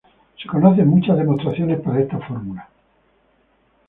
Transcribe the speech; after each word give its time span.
Se 0.41 0.47
conocen 0.49 0.87
muchas 0.87 1.15
demostraciones 1.15 1.79
para 1.81 1.99
esta 2.01 2.17
fórmula. 2.21 2.67